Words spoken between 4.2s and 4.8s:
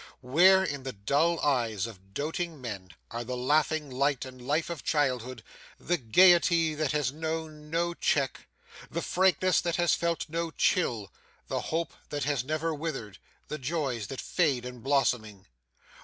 and life